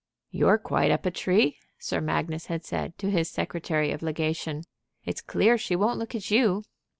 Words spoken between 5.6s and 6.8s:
won't look at you."